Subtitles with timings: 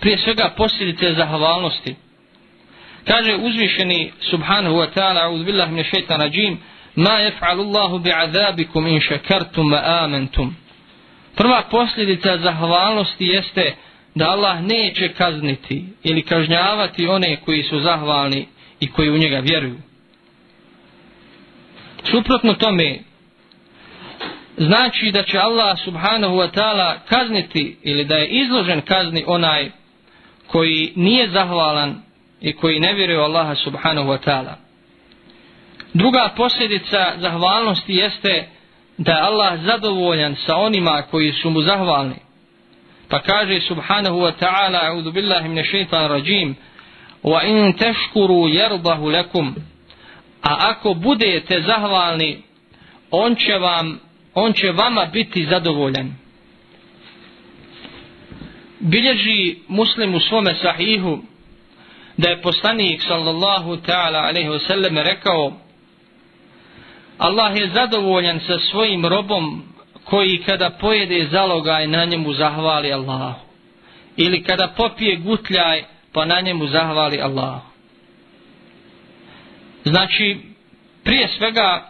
[0.00, 1.94] prije svega posljedice zahvalnosti.
[3.04, 6.58] Kaže uzvišeni subhanahu wa ta'ala, a'udhu billahi min shaitan rajim,
[6.94, 10.56] ma yaf'alu Allahu bi'azabikum in shakartum wa amantum.
[11.36, 13.74] Prva posljedica zahvalnosti jeste
[14.14, 18.46] da Allah neće kazniti ili kažnjavati one koji su zahvalni
[18.80, 19.76] i koji u njega vjeruju.
[22.04, 22.98] Suprotno tome,
[24.56, 29.70] znači da će Allah subhanahu wa ta'ala kazniti ili da je izložen kazni onaj
[30.48, 32.02] koji nije zahvalan
[32.40, 34.54] i koji ne vjeruje Allaha subhanahu wa ta'ala.
[35.94, 38.48] Druga posljedica zahvalnosti jeste
[38.98, 42.14] da je Allah zadovoljan sa onima koji su mu zahvalni.
[43.08, 46.56] Pa kaže subhanahu wa ta'ala a'udhu billahi mine šeitan rajim
[47.22, 49.54] wa in teškuru jerdahu lekum
[50.42, 52.42] a ako budete zahvalni
[53.10, 54.00] on će vam
[54.34, 56.14] on će vama biti zadovoljan
[58.80, 61.18] bilježi muslim u svome sahihu
[62.16, 65.52] da je poslanik sallallahu ta'ala alaihi wasallam rekao
[67.18, 69.62] Allah je zadovoljan sa svojim robom
[70.04, 73.40] koji kada pojede zalogaj na njemu zahvali Allahu
[74.16, 77.66] ili kada popije gutljaj pa na njemu zahvali Allahu
[79.84, 80.38] znači
[81.04, 81.88] prije svega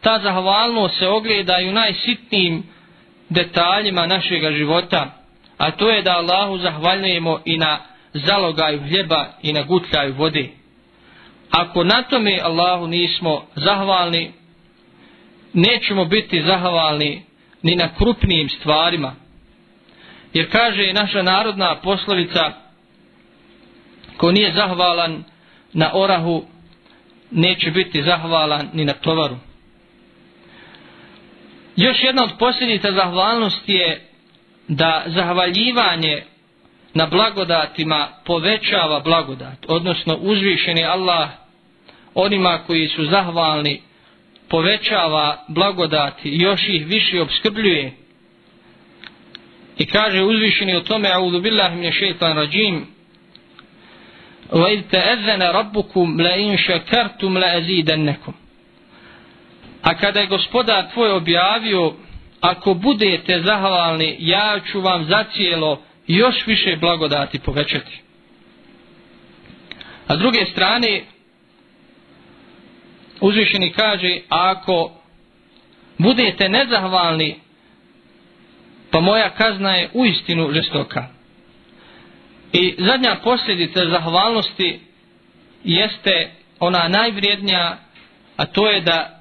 [0.00, 2.62] ta zahvalnost se ogleda i u najsitnijim
[3.28, 5.19] detaljima našeg života
[5.60, 7.78] a to je da Allahu zahvaljujemo i na
[8.12, 10.48] zalogaju hljeba i na gutljaju vode
[11.50, 14.32] ako na tome Allahu nismo zahvalni
[15.52, 17.22] nećemo biti zahvalni
[17.62, 19.14] ni na krupnijim stvarima.
[20.32, 22.52] Jer kaže naša narodna poslovica
[24.16, 25.24] ko nije zahvalan
[25.72, 26.44] na orahu
[27.30, 29.36] neće biti zahvalan ni na tovaru.
[31.76, 34.09] Još jedna od posljedica zahvalnosti je
[34.70, 36.22] da zahvaljivanje
[36.94, 41.28] na blagodatima povećava blagodat, odnosno uzvišeni Allah
[42.14, 43.80] onima koji su zahvalni
[44.48, 47.92] povećava blagodati, i još ih više obskrbljuje.
[49.78, 52.86] I kaže uzvišeni o tome, audu billahi min šeitan rađim,
[54.50, 57.36] wa id ta'azzana rabbukum la in shakartum.
[59.82, 61.94] A kada je gospodar tvoj objavio
[62.40, 68.02] ako budete zahvalni, ja ću vam za cijelo još više blagodati povećati.
[70.06, 71.02] A s druge strane,
[73.20, 74.92] uzvišeni kaže ako
[75.98, 77.36] budete nezahvalni
[78.90, 81.06] pa moja kazna je u istinu žestoka
[82.52, 84.80] i zadnja posljedica zahvalnosti
[85.64, 86.30] jeste
[86.60, 87.78] ona najvrijednija
[88.36, 89.19] a to je da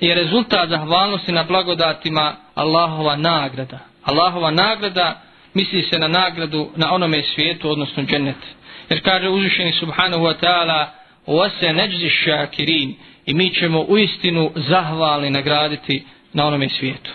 [0.00, 3.78] je rezultat zahvalnosti na blagodatima Allahova nagrada.
[4.04, 5.20] Allahova nagrada
[5.54, 8.36] misli se na nagradu na onome svijetu odnosno džennet.
[8.88, 10.86] Jer kaže uzvišeni subhanahu wa ta'ala
[11.30, 12.94] Ose neđzi šakirin
[13.26, 17.10] i mi ćemo u istinu zahvalni nagraditi na onome svijetu.